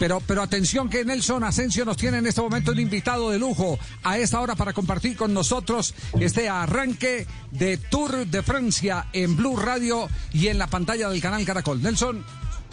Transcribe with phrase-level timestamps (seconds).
[0.00, 3.78] Pero, pero atención que Nelson Asensio nos tiene en este momento un invitado de lujo
[4.02, 9.56] a esta hora para compartir con nosotros este arranque de Tour de Francia en Blue
[9.56, 11.82] Radio y en la pantalla del canal Caracol.
[11.82, 12.24] Nelson.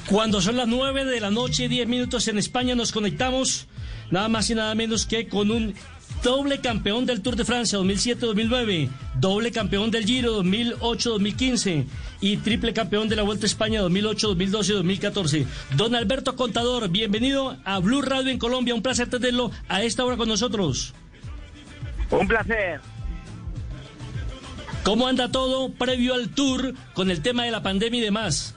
[0.10, 3.68] Cuando son las 9 de la noche, 10 minutos en España, nos conectamos
[4.10, 5.76] nada más y nada menos que con un
[6.24, 8.90] doble campeón del Tour de Francia 2007-2009,
[9.20, 11.86] doble campeón del Giro 2008-2015
[12.22, 15.46] y triple campeón de la Vuelta a España 2008-2012-2014.
[15.76, 18.76] Don Alberto Contador, bienvenido a Blue Radio en Colombia.
[18.76, 20.94] Un placer tenerlo a esta hora con nosotros.
[22.10, 22.82] Un placer.
[24.84, 28.56] ¿Cómo anda todo previo al Tour con el tema de la pandemia y demás?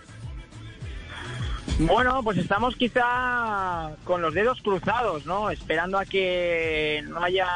[1.80, 5.50] Bueno, pues estamos quizá con los dedos cruzados, ¿no?
[5.50, 7.46] Esperando a que no haya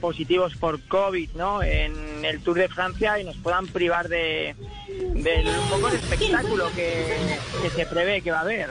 [0.00, 1.62] positivos por COVID, ¿no?
[1.62, 4.56] En el Tour de Francia y nos puedan privar de,
[4.88, 7.16] un poco de espectáculo que,
[7.76, 8.70] se prevé que va a haber.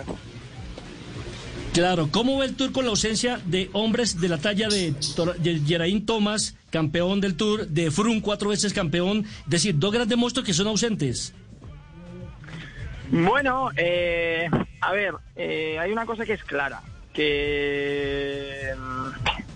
[1.73, 4.93] Claro, ¿cómo va el Tour con la ausencia de hombres de la talla de,
[5.39, 9.25] de Geraint Thomas, campeón del Tour, de Froome, cuatro veces campeón?
[9.45, 11.33] Es decir, dos grandes monstruos que son ausentes.
[13.09, 14.49] Bueno, eh,
[14.81, 16.81] a ver, eh, hay una cosa que es clara,
[17.13, 19.07] que mm,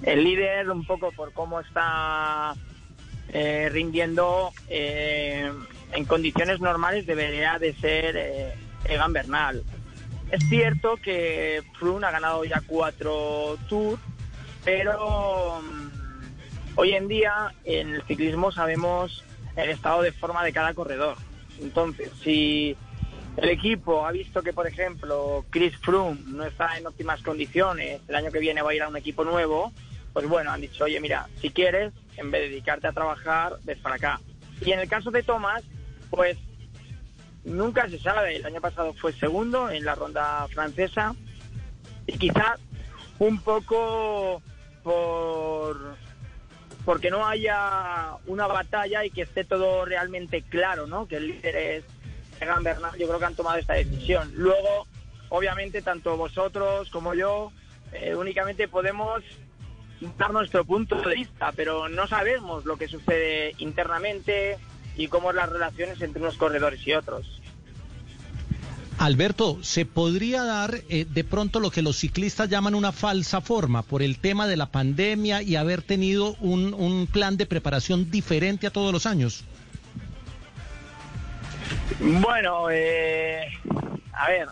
[0.03, 2.53] el líder, un poco por cómo está
[3.33, 9.63] eh, rindiendo en condiciones normales, debería de ser Egan Bernal.
[10.31, 14.01] Es cierto que Froome ha ganado ya cuatro tours,
[14.63, 19.25] pero mm, hoy en día en el ciclismo sabemos
[19.57, 21.17] el estado de forma de cada corredor.
[21.59, 22.77] Entonces, si
[23.37, 28.15] el equipo ha visto que, por ejemplo, Chris Froome no está en óptimas condiciones, el
[28.15, 29.71] año que viene va a ir a un equipo nuevo,
[30.13, 33.79] pues bueno, han dicho, oye, mira, si quieres, en vez de dedicarte a trabajar, ves
[33.79, 34.19] para acá.
[34.65, 35.63] Y en el caso de Thomas,
[36.09, 36.37] pues
[37.43, 41.15] nunca se sabe, el año pasado fue segundo en la ronda francesa
[42.05, 42.59] y quizás
[43.19, 44.41] un poco
[44.83, 45.95] por
[46.85, 51.07] porque no haya una batalla y que esté todo realmente claro, ¿no?
[51.07, 51.83] Que el líder es
[52.97, 54.31] Yo creo que han tomado esta decisión.
[54.35, 54.87] Luego,
[55.29, 57.51] obviamente, tanto vosotros como yo,
[57.93, 59.23] eh, únicamente podemos
[60.17, 64.57] dar nuestro punto de vista, pero no sabemos lo que sucede internamente
[64.97, 67.41] y cómo son las relaciones entre unos corredores y otros.
[68.97, 73.81] Alberto, ¿se podría dar eh, de pronto lo que los ciclistas llaman una falsa forma
[73.81, 78.71] por el tema de la pandemia y haber tenido un plan de preparación diferente a
[78.71, 79.43] todos los años?
[81.99, 83.47] Bueno, eh,
[84.13, 84.47] a ver,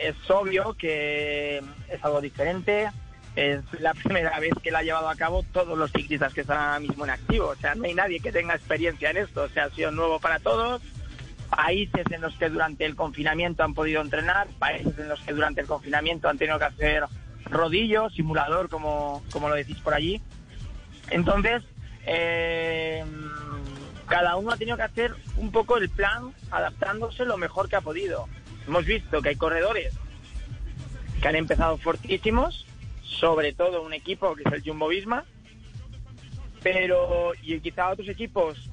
[0.00, 2.90] es obvio que es algo diferente.
[3.36, 6.58] Es la primera vez que la ha llevado a cabo todos los ciclistas que están
[6.58, 7.48] ahora mismo en activo.
[7.48, 9.42] O sea, no hay nadie que tenga experiencia en esto.
[9.42, 10.82] O sea, ha sido nuevo para todos.
[11.50, 15.60] Países en los que durante el confinamiento han podido entrenar, países en los que durante
[15.60, 17.04] el confinamiento han tenido que hacer
[17.44, 20.22] rodillo, simulador, como, como lo decís por allí.
[21.10, 21.62] Entonces,
[22.06, 23.04] eh,
[24.12, 27.80] cada uno ha tenido que hacer un poco el plan adaptándose lo mejor que ha
[27.80, 28.28] podido.
[28.66, 29.94] Hemos visto que hay corredores
[31.22, 32.66] que han empezado fortísimos,
[33.02, 35.24] sobre todo un equipo que es el Jumbo Visma,
[36.62, 38.70] pero y quizá otros equipos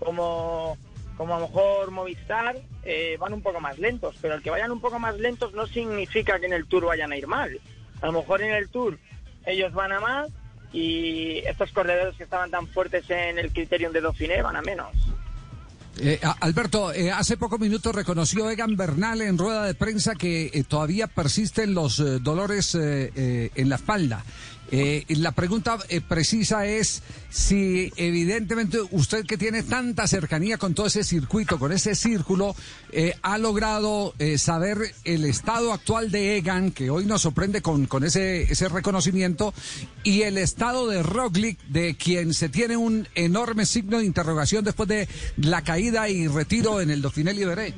[0.00, 0.76] como,
[1.16, 4.70] como a lo mejor Movistar eh, van un poco más lentos, pero el que vayan
[4.70, 7.58] un poco más lentos no significa que en el Tour vayan a ir mal.
[8.02, 8.98] A lo mejor en el Tour
[9.46, 10.28] ellos van a más
[10.72, 14.92] y estos corredores que estaban tan fuertes en el criterium de Dauphiné van a menos.
[16.00, 20.62] Eh, Alberto, eh, hace pocos minutos reconoció Egan Bernal en rueda de prensa que eh,
[20.62, 24.24] todavía persisten los dolores en la espalda.
[24.70, 30.86] Eh, la pregunta eh, precisa es si evidentemente usted que tiene tanta cercanía con todo
[30.86, 32.54] ese circuito, con ese círculo,
[32.92, 38.42] eh, ha logrado saber el estado actual de Egan, que hoy nos sorprende con, ese,
[38.42, 39.54] ese reconocimiento,
[40.02, 44.88] y el estado de Roglic, de quien se tiene un enorme signo de interrogación después
[44.88, 45.08] de
[45.38, 47.74] la caída y retiro en el Dauphiné Libéré.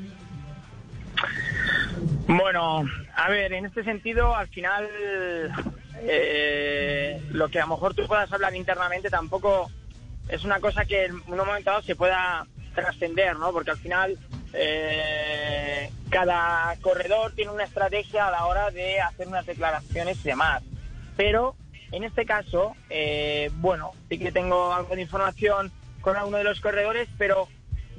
[2.26, 2.84] Bueno,
[3.16, 4.88] a ver, en este sentido, al final
[6.02, 9.70] eh, lo que a lo mejor tú puedas hablar internamente tampoco
[10.28, 13.52] es una cosa que en un momento dado se pueda trascender, ¿no?
[13.52, 14.18] Porque al final
[14.52, 20.62] eh, cada corredor tiene una estrategia a la hora de hacer unas declaraciones y demás.
[21.16, 21.56] Pero
[21.92, 26.60] en este caso, eh, bueno, sí que tengo algo de información con alguno de los
[26.60, 27.48] corredores, pero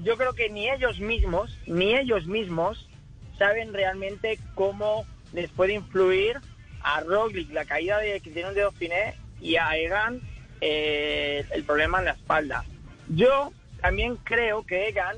[0.01, 2.89] yo creo que ni ellos mismos, ni ellos mismos
[3.37, 6.39] saben realmente cómo les puede influir
[6.83, 10.21] a Roglic la caída de Cristiano de Dauphiné y a Egan
[10.59, 12.63] eh, el problema en la espalda.
[13.07, 13.51] Yo
[13.81, 15.17] también creo que Egan,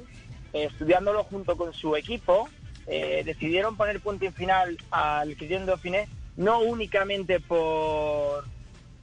[0.53, 2.49] eh, estudiándolo junto con su equipo,
[2.87, 8.45] eh, decidieron poner punto y final al Cristiano de Dauphiné no únicamente por,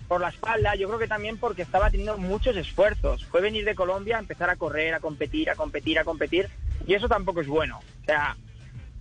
[0.08, 3.24] por la espalda, yo creo que también porque estaba teniendo muchos esfuerzos.
[3.26, 6.48] Fue venir de Colombia, empezar a correr, a competir, a competir, a competir,
[6.86, 7.80] y eso tampoco es bueno.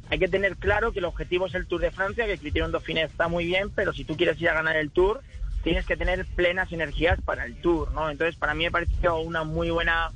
[0.10, 2.72] Hay que tener claro que el objetivo es el Tour de Francia, que el Criterium
[2.72, 5.22] Dauphiné está muy bien, pero si tú quieres ir a ganar el Tour,
[5.64, 8.10] tienes que tener plenas energías para el Tour, ¿no?
[8.10, 10.12] Entonces, para mí me pareció una muy buena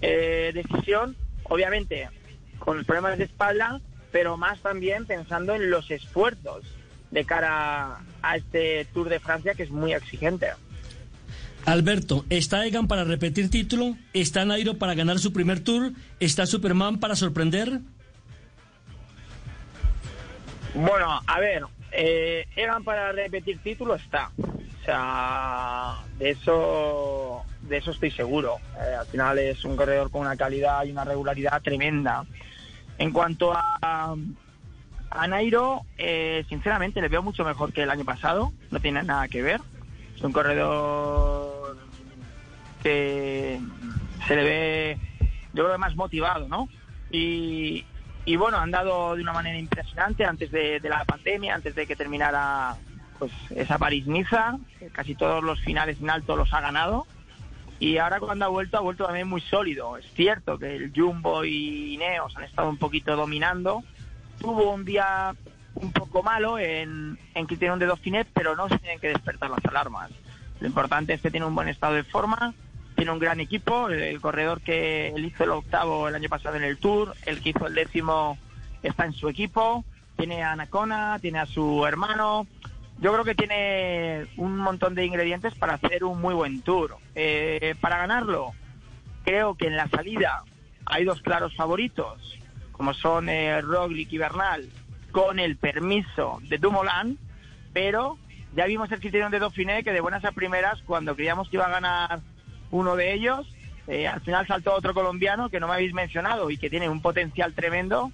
[0.00, 2.08] eh, decisión, obviamente
[2.58, 3.80] con problemas de espalda,
[4.12, 6.64] pero más también pensando en los esfuerzos
[7.10, 10.48] de cara a este Tour de Francia que es muy exigente.
[11.64, 13.96] Alberto, ¿está Egan para repetir título?
[14.12, 15.92] ¿Está Nairo para ganar su primer tour?
[16.20, 17.80] ¿Está Superman para sorprender?
[20.76, 24.30] Bueno, a ver, eh, Egan para repetir título está.
[24.38, 28.58] O sea, de eso, de eso estoy seguro.
[28.76, 32.26] Eh, al final es un corredor con una calidad y una regularidad tremenda.
[32.98, 34.14] En cuanto a,
[35.10, 38.52] a Nairo, eh, sinceramente le veo mucho mejor que el año pasado.
[38.70, 39.62] No tiene nada que ver.
[40.14, 41.78] Es un corredor
[42.82, 43.58] que
[44.28, 44.98] se le ve,
[45.54, 46.68] yo creo, más motivado, ¿no?
[47.10, 47.86] Y,
[48.26, 51.86] y bueno, han dado de una manera impresionante antes de, de la pandemia, antes de
[51.86, 52.76] que terminara
[53.18, 54.58] pues esa París-Niza,
[54.92, 57.06] casi todos los finales en alto los ha ganado.
[57.78, 59.96] Y ahora cuando ha vuelto, ha vuelto también muy sólido.
[59.96, 63.84] Es cierto que el Jumbo y Ineos han estado un poquito dominando.
[64.40, 65.34] Tuvo un día
[65.74, 69.64] un poco malo en, en Criterion de Dauphiné, pero no se tienen que despertar las
[69.66, 70.10] alarmas.
[70.58, 72.54] Lo importante es que tiene un buen estado de forma,
[72.96, 73.88] tiene un gran equipo.
[73.88, 77.50] El, corredor que él hizo el octavo el año pasado en el Tour, el que
[77.50, 78.38] hizo el décimo
[78.82, 79.84] está en su equipo.
[80.16, 82.46] Tiene a Anacona, tiene a su hermano.
[82.98, 86.96] Yo creo que tiene un montón de ingredientes para hacer un muy buen tour.
[87.14, 88.52] Eh, para ganarlo,
[89.24, 90.44] creo que en la salida
[90.86, 92.38] hay dos claros favoritos,
[92.72, 94.66] como son eh, Roglic y Bernal,
[95.12, 97.18] con el permiso de Dumoulin,
[97.74, 98.16] pero
[98.54, 101.66] ya vimos el criterium de Dauphiné que de buenas a primeras, cuando creíamos que iba
[101.66, 102.20] a ganar
[102.70, 103.46] uno de ellos,
[103.86, 107.00] eh, al final saltó otro colombiano que no me habéis mencionado y que tiene un
[107.00, 108.10] potencial tremendo,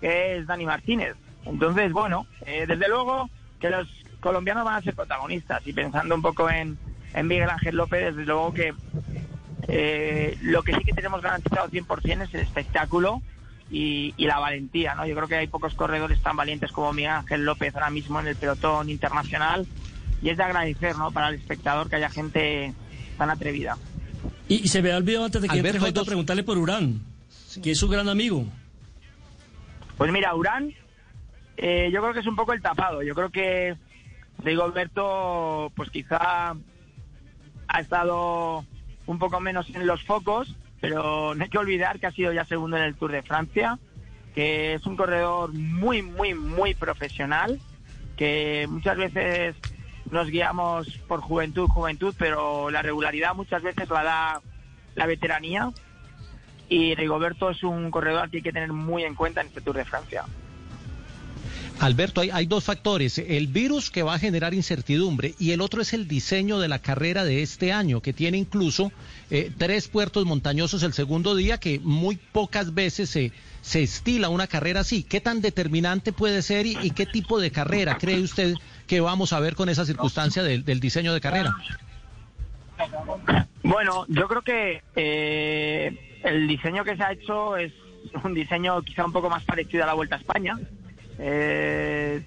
[0.00, 1.16] que es Dani Martínez.
[1.46, 3.30] Entonces, bueno, eh, desde luego
[3.60, 3.88] que los
[4.20, 6.78] colombianos van a ser protagonistas y pensando un poco en,
[7.14, 8.74] en Miguel Ángel López, desde luego que
[9.68, 13.22] eh, lo que sí que tenemos garantizado 100% es el espectáculo
[13.70, 15.06] y, y, la valentía, ¿no?
[15.06, 18.26] Yo creo que hay pocos corredores tan valientes como Miguel Ángel López ahora mismo en
[18.26, 19.66] el pelotón internacional
[20.22, 21.10] y es de agradecer, ¿no?
[21.12, 22.74] Para el espectador que haya gente
[23.16, 23.76] tan atrevida.
[24.48, 26.06] Y, y se me ha olvidado antes de que Alberto, entre Jota, dos...
[26.06, 27.60] preguntarle por Urán, sí.
[27.60, 28.44] que es su gran amigo.
[29.96, 30.74] Pues mira, Urán,
[31.56, 33.02] eh, yo creo que es un poco el tapado.
[33.02, 33.76] Yo creo que
[34.38, 36.54] Rigoberto, pues quizá
[37.68, 38.64] ha estado
[39.06, 42.44] un poco menos en los focos, pero no hay que olvidar que ha sido ya
[42.44, 43.78] segundo en el Tour de Francia,
[44.34, 47.60] que es un corredor muy, muy, muy profesional,
[48.16, 49.56] que muchas veces
[50.10, 54.42] nos guiamos por juventud, juventud, pero la regularidad muchas veces la da
[54.94, 55.70] la veteranía.
[56.68, 59.76] Y Rigoberto es un corredor que hay que tener muy en cuenta en este Tour
[59.76, 60.24] de Francia.
[61.80, 63.18] Alberto, hay, dos factores.
[63.18, 66.78] El virus que va a generar incertidumbre y el otro es el diseño de la
[66.78, 68.92] carrera de este año, que tiene incluso
[69.30, 74.46] eh, tres puertos montañosos el segundo día, que muy pocas veces se, se estila una
[74.46, 75.02] carrera así.
[75.02, 78.54] ¿Qué tan determinante puede ser y, qué tipo de carrera cree usted
[78.86, 81.54] que vamos a ver con esa circunstancia del, del diseño de carrera?
[83.62, 87.72] Bueno, yo creo que eh, el diseño que se ha hecho es
[88.22, 90.58] un diseño quizá un poco más parecido a la Vuelta a España
[91.18, 92.22] eh,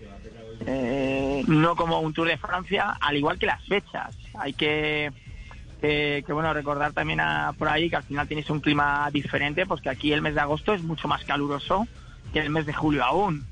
[0.65, 4.17] eh, no como un Tour de Francia, al igual que las fechas.
[4.39, 5.11] Hay que,
[5.81, 9.65] que, que bueno recordar también a, por ahí que al final tienes un clima diferente,
[9.65, 11.87] pues que aquí el mes de agosto es mucho más caluroso
[12.33, 13.45] que el mes de julio aún.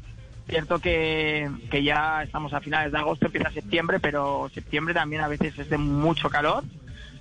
[0.47, 5.27] Cierto que, que ya estamos a finales de agosto, empieza septiembre, pero septiembre también a
[5.27, 6.63] veces es de mucho calor.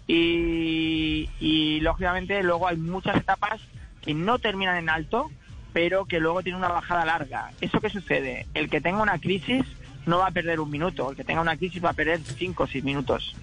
[0.06, 3.62] Y, y lógicamente luego hay muchas etapas
[4.02, 5.30] que no terminan en alto,
[5.72, 7.50] pero que luego tiene una bajada larga.
[7.62, 8.46] ¿Eso qué sucede?
[8.52, 9.64] El que tenga una crisis
[10.04, 12.64] no va a perder un minuto, el que tenga una crisis va a perder cinco
[12.64, 13.34] o seis minutos.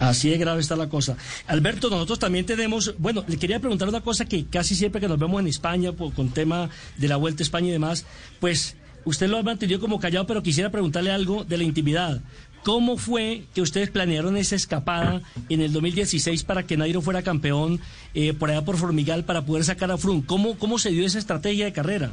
[0.00, 1.16] Así de grave está la cosa.
[1.46, 5.18] Alberto, nosotros también tenemos, bueno, le quería preguntar una cosa que casi siempre que nos
[5.18, 8.04] vemos en España, por, con tema de la Vuelta a España y demás,
[8.40, 12.20] pues usted lo ha mantenido como callado, pero quisiera preguntarle algo de la intimidad.
[12.64, 17.80] ¿Cómo fue que ustedes planearon esa escapada en el 2016 para que Nairo fuera campeón
[18.14, 20.24] eh, por allá por Formigal para poder sacar a Froome?
[20.26, 22.12] ¿Cómo, ¿Cómo se dio esa estrategia de carrera?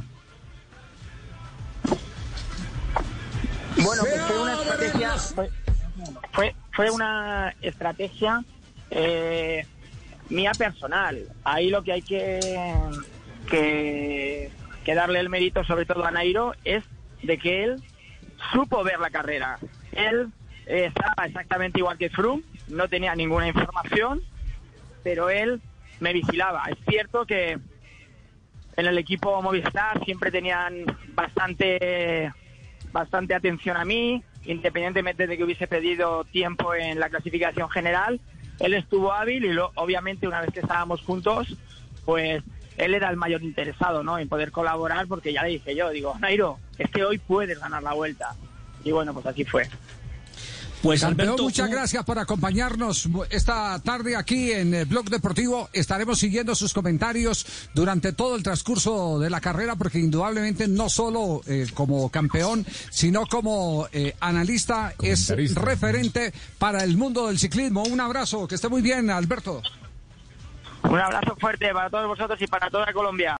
[3.76, 5.14] Bueno, pues fue una estrategia,
[6.32, 8.44] fue, fue, una estrategia
[8.90, 9.66] eh,
[10.28, 11.26] mía personal.
[11.42, 12.92] Ahí lo que hay que
[14.86, 16.84] darle el mérito, sobre todo a Nairo, es
[17.22, 17.82] de que él
[18.52, 19.58] supo ver la carrera.
[19.92, 20.28] Él
[20.66, 24.22] eh, estaba exactamente igual que Froome, no tenía ninguna información,
[25.02, 25.60] pero él
[26.00, 26.64] me vigilaba.
[26.70, 27.58] Es cierto que
[28.76, 32.30] en el equipo Movistar siempre tenían bastante,
[32.92, 38.20] bastante atención a mí, independientemente de que hubiese pedido tiempo en la clasificación general.
[38.60, 41.56] Él estuvo hábil y lo, obviamente una vez que estábamos juntos,
[42.04, 42.42] pues
[42.78, 44.18] él era el mayor interesado ¿no?
[44.18, 47.82] en poder colaborar porque ya le dije yo, digo, Nairo, es que hoy puedes ganar
[47.82, 48.34] la vuelta.
[48.84, 49.68] Y bueno, pues así fue.
[50.86, 55.68] Pues Alberto, muchas gracias por acompañarnos esta tarde aquí en el Blog Deportivo.
[55.72, 61.40] Estaremos siguiendo sus comentarios durante todo el transcurso de la carrera, porque indudablemente no solo
[61.48, 67.82] eh, como campeón, sino como eh, analista es referente para el mundo del ciclismo.
[67.82, 69.62] Un abrazo, que esté muy bien, Alberto.
[70.84, 73.34] Un abrazo fuerte para todos vosotros y para toda Colombia.